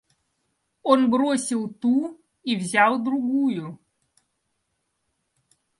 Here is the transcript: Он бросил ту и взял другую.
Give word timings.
Он 0.81 1.11
бросил 1.11 1.69
ту 1.69 2.19
и 2.41 2.55
взял 2.55 2.97
другую. 3.03 3.77